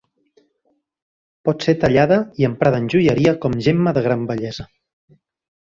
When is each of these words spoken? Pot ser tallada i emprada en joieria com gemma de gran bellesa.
Pot 1.49 1.65
ser 1.65 1.75
tallada 1.83 2.17
i 2.43 2.49
emprada 2.49 2.81
en 2.85 2.89
joieria 2.95 3.37
com 3.47 3.59
gemma 3.69 3.97
de 4.01 4.07
gran 4.09 4.25
bellesa. 4.35 4.69